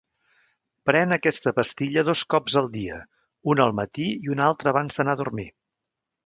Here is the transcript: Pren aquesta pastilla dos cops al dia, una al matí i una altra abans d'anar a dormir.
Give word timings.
Pren 0.89 1.15
aquesta 1.17 1.53
pastilla 1.59 2.03
dos 2.07 2.23
cops 2.35 2.55
al 2.63 2.69
dia, 2.79 2.97
una 3.55 3.67
al 3.69 3.77
matí 3.81 4.07
i 4.29 4.33
una 4.37 4.49
altra 4.49 4.75
abans 4.75 4.99
d'anar 4.99 5.15
a 5.17 5.21
dormir. 5.23 5.47